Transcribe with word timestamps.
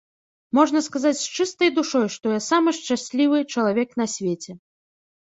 Можна 0.59 0.79
сказаць 0.85 1.19
з 1.19 1.27
чыстай 1.43 1.69
душой, 1.75 2.05
што 2.15 2.25
я 2.37 2.39
самы 2.47 2.69
шчаслівы 2.79 3.43
чалавек 3.57 3.89
на 4.03 4.09
свеце. 4.15 4.57